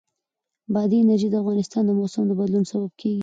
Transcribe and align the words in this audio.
بادي 0.73 0.97
انرژي 1.01 1.27
د 1.31 1.35
افغانستان 1.43 1.83
د 1.85 1.91
موسم 1.99 2.23
د 2.27 2.31
بدلون 2.39 2.63
سبب 2.71 2.91
کېږي. 2.99 3.19